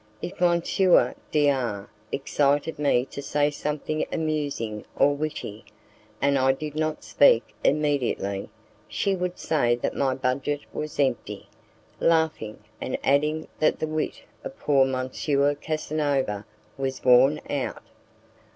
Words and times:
If 0.19 0.41
M. 0.41 0.63
D 1.31 1.49
R 1.51 1.87
excited 2.11 2.79
me 2.79 3.05
to 3.05 3.21
say 3.21 3.51
something 3.51 4.03
amusing 4.11 4.83
or 4.95 5.13
witty, 5.13 5.63
and 6.19 6.39
I 6.39 6.53
did 6.53 6.73
not 6.73 7.03
speak 7.03 7.53
immediately, 7.63 8.49
she 8.87 9.15
would 9.15 9.37
say 9.37 9.75
that 9.75 9.95
my 9.95 10.15
budget 10.15 10.61
was 10.73 10.99
empty, 10.99 11.49
laughing, 11.99 12.63
and 12.81 12.97
adding 13.03 13.47
that 13.59 13.77
the 13.77 13.85
wit 13.85 14.23
of 14.43 14.57
poor 14.57 14.87
M. 14.91 15.09
Casanova 15.57 16.47
was 16.79 17.03
worn 17.05 17.39
out. 17.47 17.83